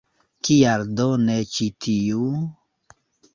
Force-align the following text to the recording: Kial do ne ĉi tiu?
Kial 0.47 0.83
do 1.01 1.05
ne 1.25 1.35
ĉi 1.51 1.67
tiu? 1.87 2.31